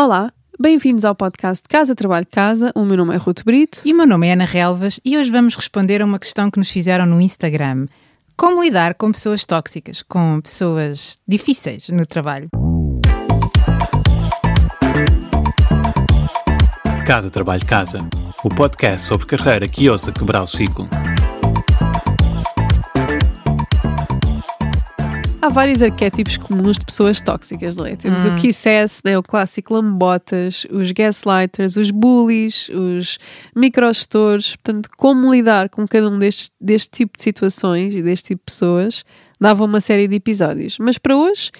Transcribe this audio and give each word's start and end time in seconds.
Olá, 0.00 0.32
bem-vindos 0.58 1.04
ao 1.04 1.14
podcast 1.14 1.68
Casa 1.68 1.94
Trabalho 1.94 2.26
Casa. 2.30 2.72
O 2.74 2.86
meu 2.86 2.96
nome 2.96 3.14
é 3.14 3.18
Ruto 3.18 3.44
Brito. 3.44 3.82
E 3.84 3.92
o 3.92 3.96
meu 3.98 4.06
nome 4.06 4.28
é 4.28 4.32
Ana 4.32 4.46
Relvas 4.46 4.98
e 5.04 5.18
hoje 5.18 5.30
vamos 5.30 5.54
responder 5.54 6.00
a 6.00 6.06
uma 6.06 6.18
questão 6.18 6.50
que 6.50 6.58
nos 6.58 6.70
fizeram 6.70 7.04
no 7.04 7.20
Instagram. 7.20 7.86
Como 8.34 8.64
lidar 8.64 8.94
com 8.94 9.12
pessoas 9.12 9.44
tóxicas, 9.44 10.00
com 10.00 10.40
pessoas 10.40 11.18
difíceis 11.28 11.90
no 11.90 12.06
trabalho? 12.06 12.48
Casa 17.06 17.28
Trabalho 17.28 17.66
Casa, 17.66 17.98
o 18.42 18.48
podcast 18.48 19.06
sobre 19.06 19.26
carreira 19.26 19.68
que 19.68 19.90
ousa 19.90 20.10
quebrar 20.10 20.42
o 20.42 20.46
ciclo. 20.46 20.88
Há 25.42 25.48
vários 25.48 25.80
arquétipos 25.80 26.36
comuns 26.36 26.76
de 26.76 26.84
pessoas 26.84 27.18
tóxicas, 27.18 27.74
não 27.74 27.86
é? 27.86 27.96
Temos 27.96 28.26
Hum. 28.26 28.34
o 28.34 28.36
Kiss 28.36 28.68
Ass, 28.68 29.00
né? 29.02 29.16
o 29.16 29.22
clássico 29.22 29.72
lambotas, 29.72 30.66
os 30.70 30.92
gaslighters, 30.92 31.76
os 31.76 31.90
bullies, 31.90 32.68
os 32.68 33.18
microgestores. 33.56 34.54
Portanto, 34.56 34.90
como 34.98 35.32
lidar 35.32 35.70
com 35.70 35.86
cada 35.86 36.10
um 36.10 36.18
destes, 36.18 36.50
deste 36.60 36.90
tipo 36.90 37.16
de 37.16 37.22
situações 37.22 37.94
e 37.94 38.02
deste 38.02 38.28
tipo 38.28 38.42
de 38.46 38.52
pessoas 38.52 39.02
dava 39.40 39.64
uma 39.64 39.80
série 39.80 40.06
de 40.06 40.16
episódios. 40.16 40.76
Mas 40.78 40.98
para 40.98 41.16
hoje, 41.16 41.50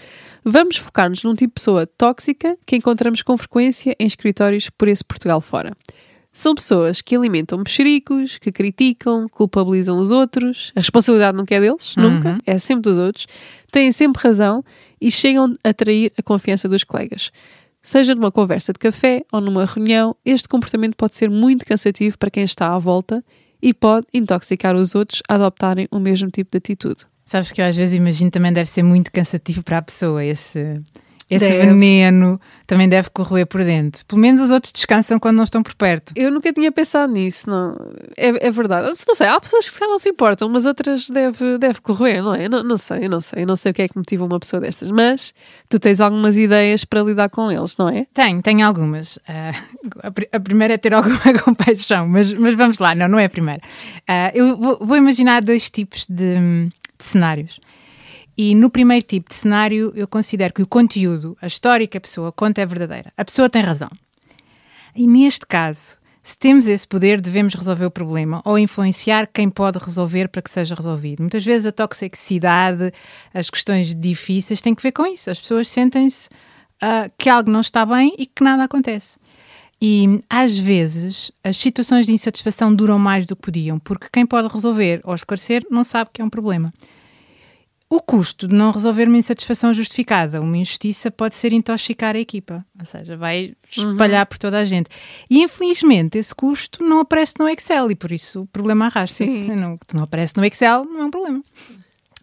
vamos 0.44 0.76
focar-nos 0.76 1.24
num 1.24 1.34
tipo 1.34 1.54
de 1.54 1.54
pessoa 1.54 1.86
tóxica 1.86 2.58
que 2.66 2.76
encontramos 2.76 3.22
com 3.22 3.34
frequência 3.38 3.96
em 3.98 4.06
escritórios 4.06 4.68
por 4.68 4.88
esse 4.88 5.02
Portugal 5.02 5.40
fora. 5.40 5.72
São 6.32 6.54
pessoas 6.54 7.00
que 7.00 7.16
alimentam 7.16 7.58
mexericos, 7.58 8.38
que 8.38 8.52
criticam, 8.52 9.28
culpabilizam 9.28 9.98
os 9.98 10.12
outros. 10.12 10.72
A 10.76 10.80
responsabilidade 10.80 11.36
nunca 11.36 11.54
é 11.54 11.60
deles, 11.60 11.94
nunca, 11.96 12.38
é 12.46 12.56
sempre 12.58 12.82
dos 12.82 12.96
outros. 12.96 13.26
Têm 13.72 13.90
sempre 13.90 14.22
razão 14.22 14.64
e 15.00 15.10
chegam 15.10 15.56
a 15.64 15.74
trair 15.74 16.12
a 16.16 16.22
confiança 16.22 16.68
dos 16.68 16.84
colegas. 16.84 17.32
Seja 17.82 18.14
numa 18.14 18.30
conversa 18.30 18.72
de 18.72 18.78
café 18.78 19.24
ou 19.32 19.40
numa 19.40 19.64
reunião, 19.64 20.14
este 20.24 20.48
comportamento 20.48 20.94
pode 20.96 21.16
ser 21.16 21.28
muito 21.30 21.66
cansativo 21.66 22.16
para 22.16 22.30
quem 22.30 22.44
está 22.44 22.74
à 22.74 22.78
volta 22.78 23.24
e 23.60 23.74
pode 23.74 24.06
intoxicar 24.12 24.76
os 24.76 24.94
outros 24.94 25.22
a 25.28 25.34
adoptarem 25.34 25.88
o 25.90 25.98
mesmo 25.98 26.30
tipo 26.30 26.50
de 26.52 26.58
atitude. 26.58 27.06
Sabes 27.26 27.50
que 27.50 27.60
eu 27.60 27.64
às 27.64 27.76
vezes 27.76 27.94
imagino 27.94 28.30
também 28.30 28.52
deve 28.52 28.68
ser 28.68 28.82
muito 28.82 29.10
cansativo 29.10 29.62
para 29.62 29.78
a 29.78 29.82
pessoa 29.82 30.24
esse, 30.24 30.80
esse 31.30 31.46
Deve. 31.48 31.66
veneno 31.68 32.40
também 32.66 32.88
deve 32.88 33.08
corroer 33.10 33.46
por 33.46 33.62
dentro. 33.64 34.04
Pelo 34.06 34.20
menos 34.20 34.40
os 34.40 34.50
outros 34.50 34.72
descansam 34.72 35.18
quando 35.18 35.36
não 35.36 35.44
estão 35.44 35.62
por 35.62 35.74
perto. 35.74 36.12
Eu 36.16 36.30
nunca 36.30 36.52
tinha 36.52 36.70
pensado 36.72 37.12
nisso, 37.12 37.48
não. 37.48 37.74
É, 38.16 38.48
é 38.48 38.50
verdade. 38.50 38.92
Não 39.06 39.14
sei, 39.14 39.26
há 39.28 39.40
pessoas 39.40 39.66
que 39.66 39.72
se 39.72 39.78
calhar 39.78 39.90
não 39.92 39.98
se 39.98 40.08
importam, 40.08 40.48
mas 40.48 40.66
outras 40.66 41.08
deve, 41.08 41.56
deve 41.58 41.80
correr, 41.80 42.20
não 42.22 42.34
é? 42.34 42.48
Não, 42.48 42.62
não 42.64 42.76
sei, 42.76 43.08
não 43.08 43.20
sei. 43.20 43.46
Não 43.46 43.56
sei 43.56 43.70
o 43.70 43.74
que 43.74 43.82
é 43.82 43.88
que 43.88 43.96
motiva 43.96 44.24
uma 44.24 44.40
pessoa 44.40 44.60
destas, 44.60 44.90
mas 44.90 45.32
tu 45.68 45.78
tens 45.78 46.00
algumas 46.00 46.36
ideias 46.36 46.84
para 46.84 47.02
lidar 47.02 47.28
com 47.30 47.50
eles, 47.50 47.76
não 47.76 47.88
é? 47.88 48.06
Tenho, 48.12 48.42
tenho 48.42 48.66
algumas. 48.66 49.18
Ah, 49.28 49.52
a, 50.02 50.10
pri- 50.10 50.28
a 50.32 50.40
primeira 50.40 50.74
é 50.74 50.78
ter 50.78 50.92
alguma 50.94 51.20
compaixão, 51.44 52.08
mas, 52.08 52.32
mas 52.34 52.54
vamos 52.54 52.78
lá, 52.80 52.94
não, 52.94 53.06
não 53.08 53.18
é 53.18 53.26
a 53.26 53.30
primeira. 53.30 53.60
Ah, 54.08 54.30
eu 54.34 54.56
vou, 54.56 54.78
vou 54.80 54.96
imaginar 54.96 55.42
dois 55.42 55.70
tipos 55.70 56.06
de, 56.08 56.34
de 56.34 57.04
cenários. 57.04 57.60
E 58.42 58.54
no 58.54 58.70
primeiro 58.70 59.04
tipo 59.04 59.28
de 59.28 59.34
cenário, 59.34 59.92
eu 59.94 60.08
considero 60.08 60.54
que 60.54 60.62
o 60.62 60.66
conteúdo, 60.66 61.36
a 61.42 61.46
história 61.46 61.86
que 61.86 61.98
a 61.98 62.00
pessoa 62.00 62.32
conta 62.32 62.62
é 62.62 62.64
verdadeira. 62.64 63.12
A 63.14 63.22
pessoa 63.22 63.50
tem 63.50 63.60
razão. 63.60 63.90
E 64.96 65.06
neste 65.06 65.44
caso, 65.44 65.98
se 66.22 66.38
temos 66.38 66.66
esse 66.66 66.88
poder, 66.88 67.20
devemos 67.20 67.52
resolver 67.52 67.84
o 67.84 67.90
problema 67.90 68.40
ou 68.46 68.58
influenciar 68.58 69.26
quem 69.26 69.50
pode 69.50 69.78
resolver 69.78 70.26
para 70.28 70.40
que 70.40 70.50
seja 70.50 70.74
resolvido. 70.74 71.20
Muitas 71.20 71.44
vezes 71.44 71.66
a 71.66 71.70
toxicidade, 71.70 72.90
as 73.34 73.50
questões 73.50 73.94
difíceis 73.94 74.62
têm 74.62 74.74
que 74.74 74.82
ver 74.82 74.92
com 74.92 75.04
isso. 75.04 75.30
As 75.30 75.38
pessoas 75.38 75.68
sentem-se 75.68 76.30
ah, 76.80 77.10
que 77.18 77.28
algo 77.28 77.50
não 77.50 77.60
está 77.60 77.84
bem 77.84 78.14
e 78.16 78.24
que 78.24 78.42
nada 78.42 78.64
acontece. 78.64 79.18
E 79.82 80.18
às 80.30 80.58
vezes 80.58 81.30
as 81.44 81.58
situações 81.58 82.06
de 82.06 82.12
insatisfação 82.12 82.74
duram 82.74 82.98
mais 82.98 83.26
do 83.26 83.36
que 83.36 83.42
podiam, 83.42 83.78
porque 83.78 84.08
quem 84.10 84.24
pode 84.24 84.48
resolver 84.48 85.02
ou 85.04 85.14
esclarecer 85.14 85.62
não 85.70 85.84
sabe 85.84 86.08
que 86.10 86.22
é 86.22 86.24
um 86.24 86.30
problema. 86.30 86.72
O 87.92 88.00
custo 88.00 88.46
de 88.46 88.54
não 88.54 88.70
resolver 88.70 89.08
uma 89.08 89.18
insatisfação 89.18 89.74
justificada, 89.74 90.40
uma 90.40 90.56
injustiça, 90.56 91.10
pode 91.10 91.34
ser 91.34 91.52
intoxicar 91.52 92.14
a 92.14 92.20
equipa, 92.20 92.64
ou 92.78 92.86
seja, 92.86 93.16
vai 93.16 93.56
espalhar 93.68 94.24
por 94.26 94.38
toda 94.38 94.60
a 94.60 94.64
gente. 94.64 94.88
E 95.28 95.42
infelizmente 95.42 96.16
esse 96.16 96.32
custo 96.32 96.84
não 96.84 97.00
aparece 97.00 97.34
no 97.40 97.48
Excel 97.48 97.90
e 97.90 97.96
por 97.96 98.12
isso 98.12 98.42
o 98.42 98.46
problema 98.46 98.86
arrasta-se. 98.86 99.48
Não, 99.48 99.76
não 99.92 100.04
aparece 100.04 100.36
no 100.36 100.44
Excel, 100.44 100.84
não 100.84 101.00
é 101.00 101.04
um 101.06 101.10
problema. 101.10 101.42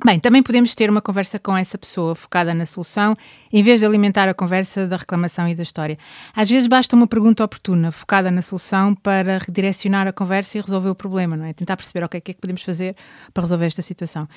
Bem, 0.06 0.22
também 0.22 0.42
podemos 0.42 0.74
ter 0.74 0.90
uma 0.90 1.02
conversa 1.02 1.38
com 1.38 1.58
essa 1.58 1.78
pessoa 1.78 2.16
focada 2.16 2.54
na 2.54 2.66
solução, 2.66 3.18
em 3.52 3.62
vez 3.62 3.82
de 3.82 3.86
alimentar 3.86 4.30
a 4.30 4.34
conversa 4.34 4.88
da 4.88 4.96
reclamação 4.96 5.50
e 5.50 5.56
da 5.56 5.64
história. 5.64 5.98
Às 6.34 6.50
vezes 6.50 6.68
basta 6.68 6.96
uma 6.96 7.08
pergunta 7.08 7.44
oportuna, 7.44 7.92
focada 7.92 8.32
na 8.32 8.42
solução, 8.42 8.96
para 8.96 9.40
redirecionar 9.40 10.08
a 10.08 10.14
conversa 10.14 10.60
e 10.60 10.62
resolver 10.62 10.90
o 10.90 10.96
problema, 10.96 11.36
não 11.36 11.44
é? 11.44 11.52
Tentar 11.52 11.76
perceber 11.76 12.06
ok, 12.06 12.20
o 12.20 12.22
que 12.22 12.32
é 12.32 12.34
que 12.36 12.40
podemos 12.40 12.64
fazer 12.64 12.96
para 13.34 13.42
resolver 13.42 13.66
esta 13.66 13.82
situação. 13.82 14.30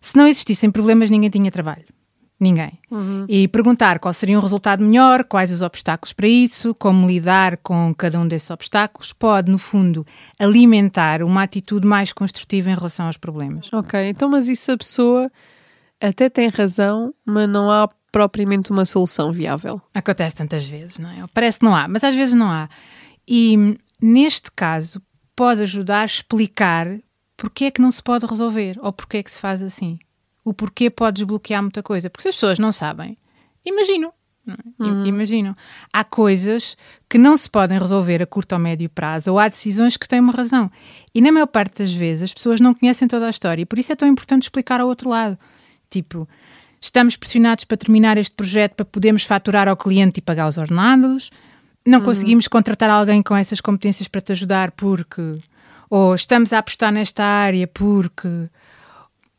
Se 0.00 0.16
não 0.16 0.26
existissem 0.26 0.70
problemas, 0.70 1.10
ninguém 1.10 1.30
tinha 1.30 1.50
trabalho. 1.50 1.84
Ninguém. 2.40 2.78
E 3.28 3.46
perguntar 3.48 3.98
qual 3.98 4.14
seria 4.14 4.38
um 4.38 4.40
resultado 4.40 4.82
melhor, 4.82 5.24
quais 5.24 5.50
os 5.50 5.60
obstáculos 5.60 6.14
para 6.14 6.26
isso, 6.26 6.74
como 6.74 7.06
lidar 7.06 7.58
com 7.58 7.94
cada 7.94 8.18
um 8.18 8.26
desses 8.26 8.50
obstáculos, 8.50 9.12
pode, 9.12 9.52
no 9.52 9.58
fundo, 9.58 10.06
alimentar 10.38 11.22
uma 11.22 11.42
atitude 11.42 11.86
mais 11.86 12.14
construtiva 12.14 12.70
em 12.70 12.74
relação 12.74 13.06
aos 13.06 13.18
problemas. 13.18 13.70
Ok, 13.70 14.08
então, 14.08 14.26
mas 14.30 14.48
isso 14.48 14.72
a 14.72 14.78
pessoa 14.78 15.30
até 16.00 16.30
tem 16.30 16.48
razão, 16.48 17.12
mas 17.26 17.46
não 17.46 17.70
há 17.70 17.86
propriamente 18.10 18.70
uma 18.70 18.86
solução 18.86 19.30
viável. 19.30 19.78
Acontece 19.92 20.36
tantas 20.36 20.66
vezes, 20.66 20.98
não 20.98 21.10
é? 21.10 21.22
Parece 21.34 21.58
que 21.58 21.64
não 21.66 21.76
há, 21.76 21.86
mas 21.86 22.02
às 22.02 22.14
vezes 22.14 22.34
não 22.34 22.50
há. 22.50 22.70
E 23.28 23.76
neste 24.00 24.50
caso 24.50 25.02
pode 25.36 25.60
ajudar 25.62 26.00
a 26.00 26.06
explicar 26.06 26.88
porque 27.40 27.64
é 27.64 27.70
que 27.70 27.80
não 27.80 27.90
se 27.90 28.02
pode 28.02 28.26
resolver 28.26 28.78
ou 28.82 28.92
porque 28.92 29.16
é 29.16 29.22
que 29.22 29.30
se 29.30 29.40
faz 29.40 29.62
assim. 29.62 29.98
O 30.44 30.52
porquê 30.52 30.90
pode 30.90 31.16
desbloquear 31.16 31.62
muita 31.62 31.82
coisa. 31.82 32.10
Porque 32.10 32.22
se 32.22 32.28
as 32.28 32.34
pessoas 32.34 32.58
não 32.58 32.70
sabem, 32.70 33.16
imaginam. 33.64 34.12
não 34.44 34.54
é? 34.54 35.06
I- 35.06 35.08
Imaginam. 35.08 35.56
Há 35.90 36.04
coisas 36.04 36.76
que 37.08 37.16
não 37.16 37.36
se 37.38 37.48
podem 37.48 37.78
resolver 37.78 38.22
a 38.22 38.26
curto 38.26 38.52
ou 38.52 38.58
médio 38.58 38.90
prazo, 38.90 39.32
ou 39.32 39.38
há 39.38 39.48
decisões 39.48 39.96
que 39.96 40.06
têm 40.06 40.20
uma 40.20 40.32
razão. 40.34 40.70
E 41.14 41.20
na 41.22 41.32
maior 41.32 41.46
parte 41.46 41.78
das 41.82 41.92
vezes 41.94 42.24
as 42.24 42.34
pessoas 42.34 42.60
não 42.60 42.74
conhecem 42.74 43.08
toda 43.08 43.26
a 43.26 43.30
história, 43.30 43.62
e 43.62 43.66
por 43.66 43.78
isso 43.78 43.90
é 43.92 43.96
tão 43.96 44.06
importante 44.08 44.42
explicar 44.42 44.80
ao 44.80 44.88
outro 44.88 45.08
lado. 45.08 45.38
Tipo, 45.88 46.28
estamos 46.80 47.16
pressionados 47.16 47.64
para 47.64 47.76
terminar 47.78 48.18
este 48.18 48.34
projeto 48.34 48.74
para 48.74 48.84
podermos 48.84 49.24
faturar 49.24 49.66
ao 49.66 49.76
cliente 49.76 50.18
e 50.18 50.22
pagar 50.22 50.46
os 50.48 50.58
ordenados. 50.58 51.30
Não 51.86 52.00
conseguimos 52.04 52.46
contratar 52.48 52.90
alguém 52.90 53.22
com 53.22 53.34
essas 53.34 53.60
competências 53.60 54.08
para 54.08 54.20
te 54.20 54.32
ajudar 54.32 54.70
porque. 54.72 55.38
Ou 55.90 56.14
estamos 56.14 56.52
a 56.52 56.58
apostar 56.58 56.92
nesta 56.92 57.24
área 57.24 57.66
porque. 57.66 58.48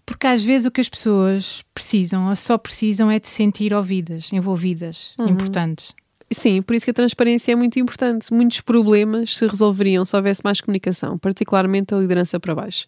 Porque 0.05 0.27
às 0.27 0.43
vezes 0.43 0.67
o 0.67 0.71
que 0.71 0.81
as 0.81 0.89
pessoas 0.89 1.63
precisam, 1.73 2.27
ou 2.27 2.35
só 2.35 2.57
precisam, 2.57 3.09
é 3.09 3.17
de 3.17 3.29
se 3.29 3.35
sentir 3.35 3.73
ouvidas, 3.73 4.33
envolvidas, 4.33 5.15
importantes. 5.19 5.93
Sim, 6.33 6.61
por 6.61 6.75
isso 6.75 6.85
que 6.85 6.91
a 6.91 6.93
transparência 6.93 7.51
é 7.51 7.55
muito 7.55 7.79
importante. 7.79 8.33
Muitos 8.33 8.61
problemas 8.61 9.37
se 9.37 9.47
resolveriam 9.47 10.05
se 10.05 10.15
houvesse 10.15 10.41
mais 10.43 10.61
comunicação, 10.61 11.17
particularmente 11.17 11.93
a 11.93 11.97
liderança 11.97 12.39
para 12.39 12.55
baixo. 12.55 12.87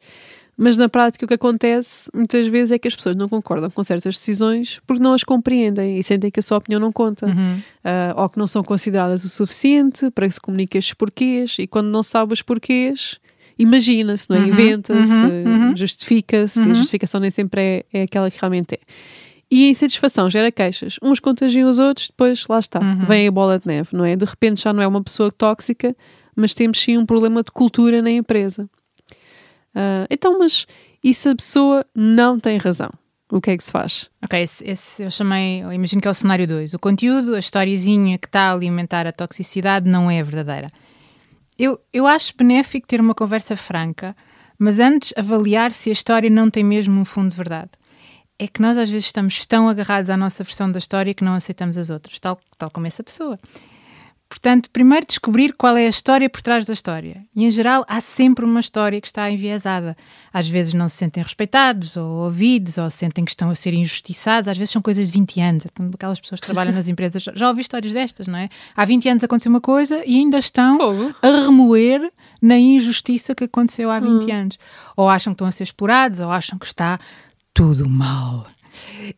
Mas 0.55 0.77
na 0.77 0.87
prática 0.87 1.25
o 1.25 1.27
que 1.27 1.33
acontece 1.33 2.09
muitas 2.13 2.47
vezes 2.47 2.71
é 2.71 2.79
que 2.79 2.87
as 2.87 2.95
pessoas 2.95 3.15
não 3.15 3.27
concordam 3.27 3.71
com 3.71 3.83
certas 3.83 4.15
decisões 4.15 4.79
porque 4.85 5.01
não 5.01 5.13
as 5.13 5.23
compreendem 5.23 5.97
e 5.97 6.03
sentem 6.03 6.29
que 6.29 6.39
a 6.39 6.43
sua 6.43 6.57
opinião 6.57 6.79
não 6.79 6.91
conta. 6.91 7.27
Ah, 7.83 8.13
ou 8.15 8.29
que 8.29 8.37
não 8.37 8.47
são 8.47 8.63
consideradas 8.63 9.23
o 9.23 9.29
suficiente 9.29 10.11
para 10.11 10.27
que 10.27 10.35
se 10.35 10.41
comunique 10.41 10.77
estes 10.77 10.93
porquês 10.93 11.55
e 11.57 11.65
quando 11.65 11.87
não 11.87 12.03
sabe 12.03 12.33
os 12.33 12.41
porquês 12.41 13.19
imagina-se, 13.57 14.29
não 14.29 14.37
é? 14.37 14.47
inventa-se, 14.47 15.13
justifica-se 15.75 16.59
e 16.59 16.71
a 16.71 16.73
justificação 16.73 17.19
nem 17.19 17.29
sempre 17.29 17.61
é, 17.61 17.85
é 17.93 18.01
aquela 18.03 18.29
que 18.29 18.39
realmente 18.39 18.75
é. 18.75 18.79
E 19.51 19.67
a 19.67 19.69
insatisfação 19.69 20.29
gera 20.29 20.51
queixas. 20.51 20.97
Uns 21.01 21.19
contagiam 21.19 21.69
os 21.69 21.77
outros, 21.77 22.07
depois 22.07 22.47
lá 22.47 22.59
está, 22.59 22.79
vem 22.79 23.27
a 23.27 23.31
bola 23.31 23.59
de 23.59 23.67
neve, 23.67 23.89
não 23.93 24.03
é? 24.03 24.15
De 24.15 24.25
repente 24.25 24.63
já 24.63 24.73
não 24.73 24.81
é 24.81 24.87
uma 24.87 25.03
pessoa 25.03 25.31
tóxica, 25.31 25.95
mas 26.35 26.53
temos 26.53 26.79
sim 26.79 26.97
um 26.97 27.05
problema 27.05 27.43
de 27.43 27.51
cultura 27.51 28.01
na 28.01 28.09
empresa. 28.09 28.67
Ah, 29.75 30.07
então, 30.09 30.37
mas 30.39 30.65
e 31.03 31.13
se 31.13 31.29
a 31.29 31.35
pessoa 31.35 31.85
não 31.93 32.39
tem 32.39 32.57
razão? 32.57 32.89
O 33.31 33.41
que 33.41 33.51
é 33.51 33.57
que 33.57 33.63
se 33.63 33.71
faz? 33.71 34.09
Ok, 34.23 34.39
esse, 34.39 34.63
esse 34.63 35.03
eu 35.03 35.09
chamei, 35.09 35.63
eu 35.63 35.73
imagino 35.73 36.01
que 36.01 36.07
é 36.07 36.11
o 36.11 36.13
cenário 36.13 36.47
2. 36.47 36.75
O 36.75 36.79
conteúdo, 36.79 37.33
a 37.33 37.39
historiezinha 37.39 38.17
que 38.17 38.27
está 38.27 38.49
a 38.49 38.53
alimentar 38.53 39.07
a 39.07 39.11
toxicidade 39.11 39.89
não 39.89 40.09
é 40.09 40.21
verdadeira. 40.21 40.69
Eu, 41.57 41.79
eu 41.91 42.07
acho 42.07 42.35
benéfico 42.35 42.87
ter 42.87 42.99
uma 42.99 43.13
conversa 43.13 43.55
franca, 43.55 44.15
mas 44.57 44.79
antes 44.79 45.13
avaliar 45.15 45.71
se 45.71 45.89
a 45.89 45.93
história 45.93 46.29
não 46.29 46.49
tem 46.49 46.63
mesmo 46.63 46.99
um 46.99 47.05
fundo 47.05 47.31
de 47.31 47.37
verdade. 47.37 47.71
É 48.39 48.47
que 48.47 48.61
nós 48.61 48.77
às 48.77 48.89
vezes 48.89 49.05
estamos 49.05 49.45
tão 49.45 49.69
agarrados 49.69 50.09
à 50.09 50.17
nossa 50.17 50.43
versão 50.43 50.71
da 50.71 50.79
história 50.79 51.13
que 51.13 51.23
não 51.23 51.33
aceitamos 51.35 51.77
as 51.77 51.89
outras, 51.89 52.19
tal, 52.19 52.39
tal 52.57 52.71
como 52.71 52.87
essa 52.87 53.03
pessoa. 53.03 53.39
Portanto, 54.33 54.67
primeiro 54.71 55.05
descobrir 55.05 55.53
qual 55.53 55.77
é 55.77 55.85
a 55.85 55.89
história 55.89 56.27
por 56.27 56.41
trás 56.41 56.65
da 56.65 56.73
história. 56.73 57.23
E, 57.35 57.45
em 57.45 57.51
geral, 57.51 57.85
há 57.87 58.01
sempre 58.01 58.43
uma 58.43 58.59
história 58.59 58.99
que 58.99 59.05
está 59.05 59.29
enviesada. 59.29 59.95
Às 60.33 60.49
vezes 60.49 60.73
não 60.73 60.89
se 60.89 60.95
sentem 60.95 61.21
respeitados 61.21 61.95
ou 61.95 62.23
ouvidos, 62.23 62.79
ou 62.79 62.89
sentem 62.89 63.23
que 63.23 63.29
estão 63.29 63.51
a 63.51 63.55
ser 63.55 63.75
injustiçados. 63.75 64.49
Às 64.49 64.57
vezes 64.57 64.71
são 64.71 64.81
coisas 64.81 65.05
de 65.05 65.13
20 65.13 65.39
anos. 65.39 65.65
Então, 65.71 65.87
aquelas 65.93 66.19
pessoas 66.19 66.41
que 66.41 66.47
trabalham 66.47 66.73
nas 66.73 66.87
empresas 66.87 67.23
já 67.35 67.47
ouvi 67.47 67.61
histórias 67.61 67.93
destas, 67.93 68.25
não 68.25 68.39
é? 68.39 68.49
Há 68.75 68.83
20 68.83 69.07
anos 69.07 69.23
aconteceu 69.23 69.51
uma 69.51 69.61
coisa 69.61 70.01
e 70.03 70.17
ainda 70.17 70.39
estão 70.39 70.77
Fogo. 70.77 71.13
a 71.21 71.27
remoer 71.27 72.11
na 72.41 72.57
injustiça 72.57 73.35
que 73.35 73.43
aconteceu 73.43 73.91
há 73.91 73.99
20 73.99 74.31
anos. 74.31 74.59
Ou 74.97 75.09
acham 75.09 75.31
que 75.31 75.35
estão 75.35 75.47
a 75.47 75.51
ser 75.51 75.63
explorados, 75.63 76.19
ou 76.19 76.31
acham 76.31 76.57
que 76.57 76.65
está 76.65 76.99
tudo 77.53 77.87
mal. 77.87 78.47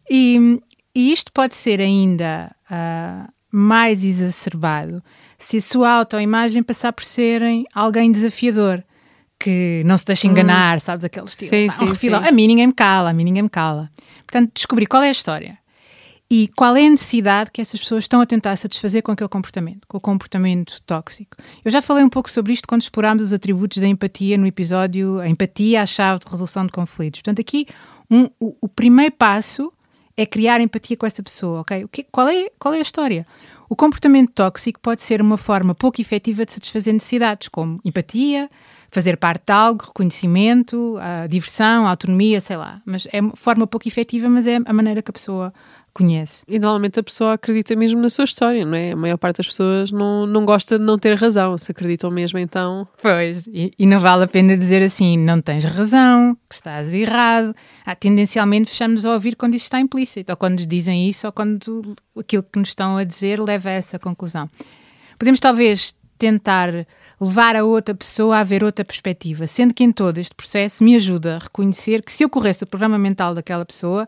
E, 0.10 0.60
e 0.94 1.14
isto 1.14 1.32
pode 1.32 1.56
ser 1.56 1.80
ainda 1.80 2.54
ah, 2.70 3.30
mais 3.56 4.04
exacerbado 4.04 5.02
se 5.38 5.58
a 5.58 5.62
sua 5.62 5.90
autoimagem 5.92 6.62
passar 6.64 6.92
por 6.94 7.04
serem 7.06 7.66
alguém 7.74 8.12
desafiador. 8.12 8.84
Que 9.38 9.84
não 9.86 9.98
se 9.98 10.06
deixa 10.06 10.28
enganar, 10.28 10.80
sabes? 10.80 11.04
Aquele 11.06 11.26
estilo. 11.26 11.50
Sim, 11.50 11.68
"Pá, 11.68 11.76
um 11.76 11.88
sim, 11.88 11.94
refilão. 11.94 12.22
sim. 12.22 12.28
A 12.30 12.32
mim 12.32 12.48
ninguém 12.48 12.68
me 12.68 12.74
cala, 12.74 13.10
a 13.10 13.14
mim 13.14 13.24
ninguém 13.26 13.44
me 13.44 13.50
cala. 13.50 13.92
Portanto, 14.26 14.52
descobrir 14.56 14.86
qual 14.88 15.04
é 15.04 15.10
a 15.10 15.12
história 15.12 15.58
e 16.32 16.48
qual 16.56 16.76
é 16.76 16.88
a 16.88 16.90
necessidade 16.90 17.52
que 17.52 17.62
essas 17.62 17.80
pessoas 17.80 18.06
estão 18.06 18.22
a 18.22 18.26
tentar 18.26 18.56
satisfazer 18.56 19.04
com 19.04 19.12
aquele 19.12 19.30
comportamento, 19.30 19.82
com 19.88 19.98
o 19.98 20.02
comportamento 20.02 20.82
tóxico. 20.86 21.36
Eu 21.64 21.70
já 21.70 21.82
falei 21.82 22.04
um 22.04 22.10
pouco 22.10 22.30
sobre 22.32 22.54
isto 22.54 22.68
quando 22.68 22.82
explorámos 22.82 23.22
os 23.24 23.34
atributos 23.34 23.78
da 23.80 23.88
empatia 23.88 24.38
no 24.38 24.48
episódio 24.48 25.20
A 25.20 25.28
Empatia, 25.30 25.82
a 25.82 25.86
chave 25.86 26.22
de 26.26 26.32
resolução 26.32 26.66
de 26.66 26.72
conflitos. 26.72 27.22
Portanto, 27.22 27.42
aqui 27.42 27.68
um- 28.10 28.30
o, 28.40 28.56
o 28.62 28.68
primeiro 28.70 29.14
passo 29.16 29.72
é 30.18 30.26
criar 30.26 30.62
empatia 30.62 30.96
com 30.98 31.06
essa 31.06 31.22
pessoa, 31.22 31.62
ok? 31.62 31.84
O 31.84 31.88
que, 31.88 32.04
qual, 32.04 32.28
é, 32.28 32.50
qual 32.58 32.74
é 32.74 32.80
a 32.80 32.82
história? 32.82 33.26
O 33.68 33.76
comportamento 33.76 34.32
tóxico 34.32 34.80
pode 34.80 35.02
ser 35.02 35.22
uma 35.22 35.38
forma 35.38 35.74
pouco 35.74 36.00
efetiva 36.00 36.46
de 36.46 36.52
satisfazer 36.52 36.94
necessidades, 36.94 37.48
como 37.48 37.80
empatia, 37.84 38.50
fazer 38.92 39.18
parte 39.18 39.48
de 39.48 39.52
algo, 39.52 39.86
reconhecimento, 39.86 40.98
a 41.00 41.28
diversão, 41.28 41.86
a 41.86 41.90
autonomia, 41.90 42.40
sei 42.40 42.58
lá. 42.58 42.82
Mas 42.86 43.08
é 43.12 43.20
uma 43.20 43.36
forma 43.36 43.66
pouco 43.68 43.88
efetiva, 43.88 44.30
mas 44.30 44.48
é 44.48 44.60
a 44.64 44.74
maneira 44.74 45.02
que 45.02 45.10
a 45.10 45.14
pessoa 45.14 45.54
conhece. 45.96 46.44
E 46.46 46.60
normalmente 46.60 47.00
a 47.00 47.04
pessoa 47.04 47.34
acredita 47.34 47.74
mesmo 47.74 48.02
na 48.02 48.10
sua 48.10 48.26
história, 48.26 48.66
não 48.66 48.76
é? 48.76 48.92
A 48.92 48.96
maior 48.98 49.18
parte 49.18 49.38
das 49.38 49.48
pessoas 49.48 49.92
não, 49.92 50.28
não 50.28 50.46
gosta 50.46 50.78
de 50.78 50.84
não 50.84 51.00
ter 51.00 51.16
razão. 51.16 51.58
Se 51.58 51.72
acreditam 51.72 52.12
mesmo, 52.12 52.38
então. 52.38 52.86
Pois, 53.02 53.48
e, 53.48 53.72
e 53.80 53.86
não 53.86 54.02
vale 54.02 54.26
a 54.26 54.28
pena 54.28 54.58
dizer 54.58 54.84
assim, 54.84 55.18
não 55.18 55.42
tens 55.42 55.64
razão, 55.64 56.38
que 56.50 56.56
estás 56.56 56.94
errado. 56.94 57.56
Ah, 57.86 57.96
tendencialmente 57.96 58.70
fechamos 58.70 59.06
a 59.06 59.14
ouvir 59.14 59.38
quando 59.38 59.56
isso 59.56 59.64
está 59.64 59.80
implícito, 59.80 60.34
ou 60.34 60.36
quando 60.36 60.56
nos 60.56 60.68
dizem 60.68 61.08
isso, 61.08 61.28
ou 61.28 61.32
quando 61.32 61.96
aquilo 62.20 62.44
que 62.44 62.60
nos 62.60 62.70
estão 62.70 62.98
a 62.98 63.06
dizer 63.06 63.40
leva 63.40 63.70
a 63.70 63.74
essa 63.74 63.98
conclusão. 63.98 64.50
Podemos 65.18 65.40
talvez 65.40 65.96
tentar 66.18 66.86
levar 67.22 67.56
a 67.56 67.64
outra 67.64 67.96
pessoa 67.96 68.40
a 68.40 68.44
ver 68.44 68.66
outra 68.66 68.84
perspectiva, 68.84 69.48
sendo 69.48 69.74
que 69.74 69.84
em 69.84 69.94
todo 69.94 70.18
este 70.18 70.36
processo 70.36 70.84
me 70.84 70.94
ajuda 70.94 71.38
a 71.38 71.40
reconhecer 71.40 72.04
que 72.04 72.12
se 72.12 72.26
ocorresse 72.26 72.66
o 72.66 72.68
programa 72.68 72.98
mental 72.98 73.34
daquela 73.34 73.66
pessoa, 73.66 74.06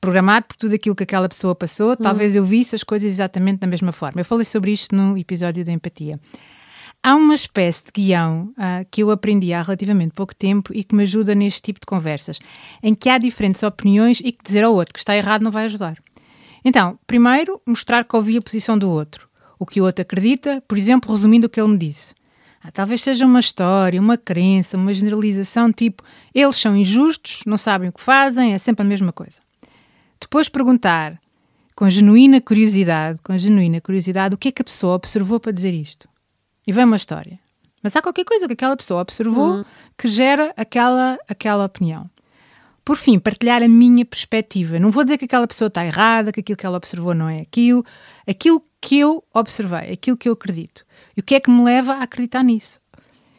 programado 0.00 0.46
por 0.46 0.56
tudo 0.56 0.74
aquilo 0.74 0.94
que 0.94 1.02
aquela 1.02 1.28
pessoa 1.28 1.54
passou, 1.54 1.96
talvez 1.96 2.36
eu 2.36 2.44
visse 2.44 2.74
as 2.74 2.84
coisas 2.84 3.10
exatamente 3.10 3.58
da 3.58 3.66
mesma 3.66 3.92
forma. 3.92 4.20
Eu 4.20 4.24
falei 4.24 4.44
sobre 4.44 4.72
isto 4.72 4.94
no 4.94 5.18
episódio 5.18 5.64
da 5.64 5.72
empatia. 5.72 6.18
Há 7.02 7.14
uma 7.14 7.34
espécie 7.34 7.84
de 7.84 7.92
guião 7.92 8.52
ah, 8.56 8.84
que 8.90 9.02
eu 9.02 9.10
aprendi 9.10 9.52
há 9.52 9.62
relativamente 9.62 10.12
pouco 10.14 10.34
tempo 10.34 10.72
e 10.74 10.82
que 10.82 10.94
me 10.94 11.04
ajuda 11.04 11.34
neste 11.34 11.62
tipo 11.62 11.80
de 11.80 11.86
conversas, 11.86 12.40
em 12.82 12.94
que 12.94 13.08
há 13.08 13.18
diferentes 13.18 13.62
opiniões 13.62 14.20
e 14.20 14.32
que 14.32 14.42
dizer 14.44 14.64
ao 14.64 14.74
outro 14.74 14.92
que 14.92 14.98
está 14.98 15.16
errado 15.16 15.42
não 15.42 15.50
vai 15.50 15.64
ajudar. 15.64 15.96
Então, 16.64 16.98
primeiro, 17.06 17.60
mostrar 17.64 18.04
que 18.04 18.16
ouvi 18.16 18.36
a 18.36 18.42
posição 18.42 18.76
do 18.76 18.90
outro, 18.90 19.28
o 19.58 19.64
que 19.64 19.80
o 19.80 19.84
outro 19.84 20.02
acredita, 20.02 20.62
por 20.66 20.76
exemplo, 20.76 21.10
resumindo 21.10 21.46
o 21.46 21.50
que 21.50 21.60
ele 21.60 21.70
me 21.70 21.78
disse. 21.78 22.14
Ah, 22.60 22.72
talvez 22.72 23.00
seja 23.00 23.24
uma 23.24 23.38
história, 23.38 24.00
uma 24.00 24.18
crença, 24.18 24.76
uma 24.76 24.92
generalização 24.92 25.72
tipo 25.72 26.02
eles 26.34 26.56
são 26.56 26.76
injustos, 26.76 27.42
não 27.46 27.56
sabem 27.56 27.88
o 27.88 27.92
que 27.92 28.02
fazem, 28.02 28.54
é 28.54 28.58
sempre 28.58 28.84
a 28.84 28.88
mesma 28.88 29.12
coisa. 29.12 29.40
Depois 30.20 30.48
perguntar, 30.48 31.20
com 31.74 31.88
genuína 31.88 32.40
curiosidade, 32.40 33.20
com 33.22 33.36
genuína 33.38 33.80
curiosidade, 33.80 34.34
o 34.34 34.38
que 34.38 34.48
é 34.48 34.52
que 34.52 34.62
a 34.62 34.64
pessoa 34.64 34.96
observou 34.96 35.38
para 35.38 35.52
dizer 35.52 35.72
isto. 35.72 36.08
E 36.66 36.72
vem 36.72 36.84
uma 36.84 36.96
história. 36.96 37.38
Mas 37.82 37.94
há 37.94 38.02
qualquer 38.02 38.24
coisa 38.24 38.46
que 38.46 38.54
aquela 38.54 38.76
pessoa 38.76 39.00
observou 39.00 39.64
que 39.96 40.08
gera 40.08 40.52
aquela, 40.56 41.18
aquela 41.28 41.64
opinião. 41.64 42.10
Por 42.84 42.96
fim, 42.96 43.18
partilhar 43.18 43.62
a 43.62 43.68
minha 43.68 44.04
perspectiva. 44.04 44.78
Não 44.78 44.90
vou 44.90 45.04
dizer 45.04 45.18
que 45.18 45.26
aquela 45.26 45.46
pessoa 45.46 45.68
está 45.68 45.84
errada, 45.84 46.32
que 46.32 46.40
aquilo 46.40 46.56
que 46.56 46.66
ela 46.66 46.76
observou 46.76 47.14
não 47.14 47.28
é 47.28 47.40
aquilo. 47.40 47.84
Aquilo 48.26 48.62
que 48.80 48.98
eu 48.98 49.22
observei, 49.32 49.92
aquilo 49.92 50.16
que 50.16 50.28
eu 50.28 50.32
acredito. 50.32 50.84
E 51.16 51.20
o 51.20 51.22
que 51.22 51.34
é 51.34 51.40
que 51.40 51.50
me 51.50 51.62
leva 51.62 51.94
a 51.94 52.02
acreditar 52.02 52.42
nisso? 52.42 52.80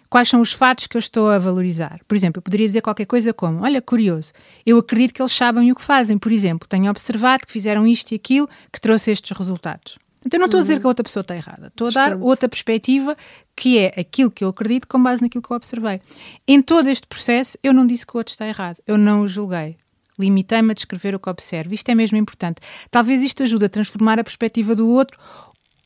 Quais 0.09 0.27
são 0.27 0.41
os 0.41 0.51
fatos 0.51 0.87
que 0.87 0.97
eu 0.97 0.99
estou 0.99 1.29
a 1.29 1.37
valorizar? 1.37 1.99
Por 2.07 2.15
exemplo, 2.15 2.39
eu 2.39 2.41
poderia 2.41 2.65
dizer 2.65 2.81
qualquer 2.81 3.05
coisa 3.05 3.31
como: 3.31 3.61
Olha, 3.61 3.81
curioso, 3.81 4.33
eu 4.65 4.79
acredito 4.79 5.13
que 5.13 5.21
eles 5.21 5.31
sabem 5.31 5.71
o 5.71 5.75
que 5.75 5.83
fazem. 5.83 6.17
Por 6.17 6.31
exemplo, 6.31 6.67
tenho 6.67 6.89
observado 6.89 7.45
que 7.45 7.51
fizeram 7.51 7.85
isto 7.85 8.11
e 8.11 8.15
aquilo 8.15 8.49
que 8.73 8.81
trouxe 8.81 9.11
estes 9.11 9.37
resultados. 9.37 9.99
Então, 10.25 10.37
eu 10.37 10.39
não 10.39 10.47
estou 10.47 10.59
a 10.59 10.63
dizer 10.63 10.79
que 10.79 10.85
a 10.85 10.89
outra 10.89 11.03
pessoa 11.03 11.21
está 11.21 11.35
errada. 11.35 11.67
Estou 11.67 11.87
a 11.87 11.91
dar 11.91 12.17
outra 12.17 12.49
perspectiva 12.49 13.15
que 13.55 13.77
é 13.77 13.93
aquilo 13.97 14.31
que 14.31 14.43
eu 14.43 14.49
acredito 14.49 14.87
com 14.87 15.01
base 15.01 15.21
naquilo 15.21 15.41
que 15.41 15.51
eu 15.51 15.55
observei. 15.55 16.01
Em 16.47 16.61
todo 16.61 16.87
este 16.87 17.07
processo, 17.07 17.57
eu 17.63 17.73
não 17.73 17.85
disse 17.85 18.05
que 18.05 18.15
o 18.15 18.17
outro 18.17 18.31
está 18.31 18.47
errado. 18.47 18.77
Eu 18.85 18.97
não 18.97 19.21
o 19.21 19.27
julguei. 19.27 19.77
Limitei-me 20.17 20.71
a 20.71 20.73
descrever 20.73 21.15
o 21.15 21.19
que 21.19 21.29
observo. 21.29 21.73
Isto 21.73 21.89
é 21.89 21.95
mesmo 21.95 22.17
importante. 22.17 22.59
Talvez 22.91 23.21
isto 23.21 23.43
ajude 23.43 23.65
a 23.65 23.69
transformar 23.69 24.19
a 24.19 24.23
perspectiva 24.23 24.75
do 24.75 24.89
outro 24.89 25.17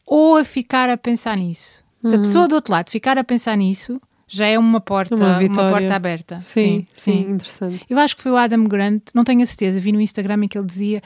ou 0.05 0.37
a 0.37 0.43
ficar 0.43 0.89
a 0.89 0.97
pensar 0.97 1.37
nisso. 1.37 1.83
Se 2.03 2.15
a 2.15 2.19
pessoa 2.19 2.47
do 2.47 2.55
outro 2.55 2.73
lado 2.73 2.89
ficar 2.89 3.17
a 3.17 3.23
pensar 3.23 3.55
nisso, 3.55 4.01
já 4.33 4.47
é 4.47 4.57
uma 4.57 4.81
porta, 4.81 5.15
Uma 5.15 5.37
uma, 5.37 5.69
porta 5.69 5.95
aberta. 5.95 6.41
Sim, 6.41 6.87
sim, 6.91 7.31
interessante. 7.31 7.85
Eu 7.89 7.99
acho 7.99 8.15
que 8.15 8.21
foi 8.23 8.31
o 8.31 8.37
Adam 8.37 8.63
Grant, 8.63 9.01
não 9.13 9.23
tenho 9.23 9.41
a 9.43 9.45
certeza, 9.45 9.79
vi 9.79 9.91
no 9.91 10.01
Instagram 10.01 10.45
em 10.45 10.47
que 10.47 10.57
ele 10.57 10.65
dizia 10.65 11.01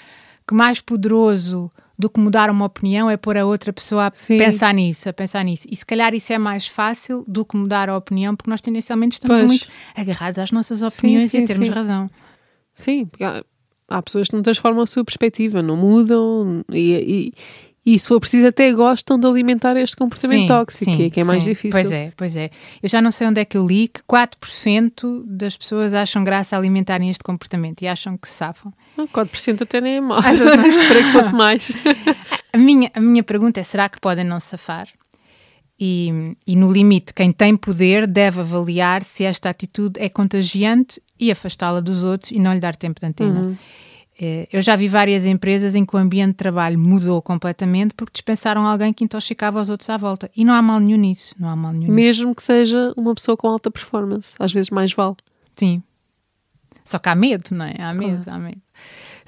que 0.48 0.56
mais 0.56 0.80
poderoso 0.80 1.70
do 2.00 2.10
que 2.10 2.20
mudar 2.20 2.50
uma 2.50 2.66
opinião 2.66 3.10
é 3.10 3.18
pôr 3.18 3.38
a 3.38 3.46
outra 3.46 3.74
pessoa 3.74 4.08
a 4.08 4.12
Sim. 4.14 4.38
pensar 4.38 4.74
nisso, 4.74 5.10
a 5.10 5.14
pensar 5.14 5.44
nisso. 5.44 5.68
E 5.70 5.76
se 5.76 5.86
calhar 5.86 6.14
isso 6.14 6.32
é 6.32 6.38
mais 6.38 6.68
fácil 6.68 7.26
do 7.28 7.44
que 7.44 7.58
mudar 7.58 7.90
a 7.90 7.98
opinião, 7.98 8.36
porque 8.36 8.50
nós 8.50 8.62
tendencialmente 8.62 9.16
estamos 9.16 9.38
Pois. 9.38 9.48
muito 9.48 9.68
agarrados 9.96 10.40
às 10.40 10.52
nossas 10.52 10.82
opiniões 10.82 11.32
sim, 11.32 11.40
e 11.40 11.44
a 11.44 11.48
termos 11.48 11.68
sim. 11.68 11.74
razão. 11.74 12.10
Sim, 12.74 13.06
porque 13.08 13.24
há, 13.24 13.44
há 13.90 14.02
pessoas 14.02 14.28
que 14.28 14.36
não 14.36 14.44
transformam 14.44 14.84
a 14.84 14.88
sua 14.88 15.04
perspectiva, 15.04 15.64
não 15.64 15.76
mudam 15.76 16.64
e, 16.72 16.94
e, 16.94 17.34
e 17.88 17.98
se 17.98 18.10
for 18.10 18.20
preciso 18.20 18.48
até 18.48 18.74
gostam 18.74 19.18
de 19.18 19.26
alimentar 19.26 19.78
este 19.78 19.96
comportamento 19.96 20.42
Sim, 20.42 20.48
tóxico, 20.48 20.92
sim, 20.92 21.10
que 21.10 21.22
é, 21.22 21.22
é 21.22 21.24
mais 21.24 21.42
sim. 21.42 21.52
difícil. 21.52 21.72
Pois 21.72 21.90
é, 21.90 22.12
pois 22.18 22.36
é. 22.36 22.52
Eu 22.84 22.90
já 22.90 23.02
não 23.02 23.12
sei 23.12 23.28
onde 23.28 23.40
é 23.40 23.46
que 23.46 23.58
eu 23.58 23.66
li 23.66 23.88
que 23.88 24.02
4% 24.02 25.24
das 25.26 25.56
pessoas 25.56 25.94
acham 25.94 26.22
graça 26.22 26.58
a 26.58 26.60
alimentarem 26.60 27.10
este 27.10 27.24
comportamento 27.24 27.84
e 27.84 27.88
acham 27.88 28.18
que 28.18 28.28
se 28.28 28.34
safam. 28.34 28.74
Ah, 28.98 29.08
4% 29.08 29.62
até 29.62 29.80
nem 29.80 29.96
é 29.96 30.02
mau. 30.02 30.18
Achas 30.20 30.54
mais? 30.58 30.76
Esperei 30.76 31.04
que 31.04 31.12
fosse 31.14 31.34
mais. 31.34 31.72
A 32.52 32.58
minha, 32.58 32.90
a 32.94 33.00
minha 33.00 33.22
pergunta 33.22 33.60
é: 33.60 33.64
será 33.64 33.88
que 33.88 34.00
podem 34.00 34.26
não 34.26 34.40
safar? 34.40 34.88
E, 35.80 36.36
e 36.46 36.56
no 36.56 36.72
limite, 36.72 37.14
quem 37.14 37.32
tem 37.32 37.56
poder 37.56 38.08
deve 38.08 38.40
avaliar 38.40 39.04
se 39.04 39.24
esta 39.24 39.50
atitude 39.50 40.00
é 40.00 40.10
contagiante 40.10 41.00
e 41.20 41.30
afastá-la 41.32 41.80
dos 41.80 42.04
outros 42.04 42.32
e 42.32 42.40
não 42.40 42.54
lhe 42.54 42.60
dar 42.60 42.76
tempo 42.76 43.00
de 43.00 43.06
antena. 43.06 43.52
Eh, 43.52 43.87
Eu 44.20 44.62
já 44.62 44.76
vi 44.76 44.88
várias 44.88 45.26
empresas 45.26 45.76
em 45.76 45.86
que 45.86 45.96
o 45.96 46.00
ambiente 46.00 46.30
de 46.30 46.38
trabalho 46.38 46.80
mudou 46.80 47.22
completamente 47.22 47.94
porque 47.94 48.14
dispensaram 48.14 48.66
alguém 48.66 48.92
que 48.92 49.04
intoxicava 49.04 49.62
os 49.62 49.70
outros 49.70 49.90
à 49.90 49.98
volta. 49.98 50.30
E 50.36 50.44
não 50.44 50.54
há 50.54 50.62
mal 50.62 50.80
nenhum 50.80 50.98
nisso. 50.98 51.36
Não 51.38 51.48
há 51.48 51.56
mal 51.56 51.72
nenhum 51.72 51.94
nisso. 51.94 51.94
Mesmo 51.94 52.36
que 52.36 52.42
seja 52.42 52.94
uma 52.98 53.14
pessoa 53.14 53.38
com 53.38 53.48
alta 53.48 53.70
performance, 53.70 54.36
às 54.40 54.52
vezes 54.52 54.72
mais 54.72 54.92
vale. 54.92 55.16
Sim. 55.56 55.84
Só 56.84 56.98
que 56.98 57.10
há 57.10 57.16
medo, 57.16 57.50
não 57.52 57.66
é? 57.66 57.76
Há 57.80 57.94
medo, 57.94 58.24
há 58.28 58.40
medo. 58.40 58.62